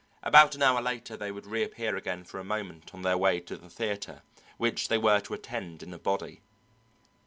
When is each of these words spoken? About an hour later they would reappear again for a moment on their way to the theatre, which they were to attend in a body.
About 0.23 0.55
an 0.55 0.63
hour 0.63 0.81
later 0.81 1.15
they 1.15 1.31
would 1.31 1.45
reappear 1.45 1.95
again 1.95 2.23
for 2.23 2.39
a 2.39 2.43
moment 2.43 2.89
on 2.91 3.03
their 3.03 3.19
way 3.19 3.39
to 3.41 3.55
the 3.55 3.69
theatre, 3.69 4.23
which 4.57 4.87
they 4.87 4.97
were 4.97 5.19
to 5.19 5.35
attend 5.35 5.83
in 5.83 5.93
a 5.93 5.99
body. 5.99 6.41